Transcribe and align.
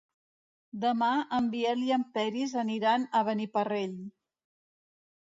Demà 0.85 1.09
en 1.41 1.51
Biel 1.53 1.85
i 1.89 1.95
en 1.99 2.07
Peris 2.17 2.57
aniran 2.65 3.09
a 3.19 3.25
Beniparrell. 3.31 3.99